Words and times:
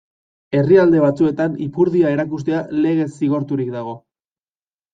Herrialde 0.59 1.01
batzuetan 1.03 1.59
ipurdia 1.67 2.15
erakustea 2.17 2.63
legez 2.87 3.07
zigorturik 3.21 3.73
dago. 3.79 3.97